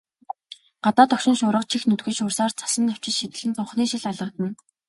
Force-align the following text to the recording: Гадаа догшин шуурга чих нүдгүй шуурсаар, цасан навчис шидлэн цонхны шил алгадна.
Гадаа 0.85 1.05
догшин 1.09 1.35
шуурга 1.39 1.69
чих 1.71 1.83
нүдгүй 1.87 2.13
шуурсаар, 2.17 2.51
цасан 2.59 2.83
навчис 2.87 3.15
шидлэн 3.19 3.55
цонхны 3.57 3.83
шил 3.89 4.05
алгадна. 4.11 4.47